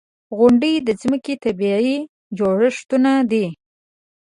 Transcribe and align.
•غونډۍ 0.37 0.73
د 0.87 0.89
ځمکې 1.01 1.33
طبعي 1.43 1.95
جوړښتونه 2.37 3.11
دي. 3.31 3.45